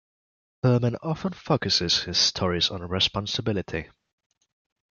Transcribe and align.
Furman 0.63 0.95
often 1.03 1.31
focuses 1.31 2.01
his 2.05 2.17
stories 2.17 2.71
on 2.71 2.81
responsibility. 2.81 3.87